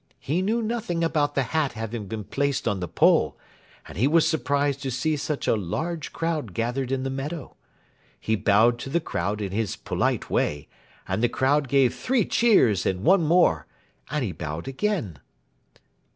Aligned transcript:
He 0.19 0.41
knew 0.41 0.63
nothing 0.63 1.03
about 1.03 1.35
the 1.35 1.43
hat 1.43 1.73
having 1.73 2.07
been 2.07 2.23
placed 2.23 2.67
on 2.67 2.79
the 2.79 2.87
pole, 2.87 3.37
and 3.87 3.99
he 3.99 4.07
was 4.07 4.27
surprised 4.27 4.81
to 4.81 4.89
see 4.89 5.15
such 5.15 5.47
a 5.47 5.55
large 5.55 6.11
crowd 6.11 6.55
gathered 6.55 6.91
in 6.91 7.03
the 7.03 7.11
meadow. 7.11 7.55
He 8.19 8.35
bowed 8.35 8.79
to 8.79 8.89
the 8.89 8.99
crowd 8.99 9.41
in 9.41 9.51
his 9.51 9.75
polite 9.75 10.27
way, 10.27 10.67
and 11.07 11.21
the 11.21 11.29
crowd 11.29 11.67
gave 11.67 11.93
three 11.93 12.25
cheers 12.25 12.83
and 12.83 13.03
one 13.03 13.21
more, 13.21 13.67
and 14.09 14.25
he 14.25 14.31
bowed 14.31 14.67
again. 14.67 15.19